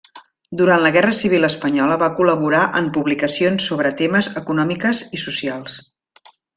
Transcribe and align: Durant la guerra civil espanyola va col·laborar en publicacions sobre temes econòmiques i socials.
Durant 0.61 0.79
la 0.83 0.91
guerra 0.95 1.13
civil 1.17 1.49
espanyola 1.49 1.99
va 2.05 2.09
col·laborar 2.21 2.63
en 2.81 2.89
publicacions 2.97 3.69
sobre 3.73 3.95
temes 4.03 4.33
econòmiques 4.45 5.07
i 5.21 5.25
socials. 5.29 5.83